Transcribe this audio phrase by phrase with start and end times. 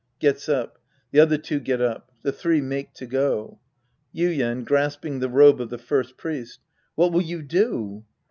[0.17, 0.79] {Gets up.
[1.11, 2.11] The other two get up.
[2.23, 3.59] The three make to go.)
[4.15, 6.59] Yuien {grasping the robe of the First Priest).
[6.97, 8.03] What will you do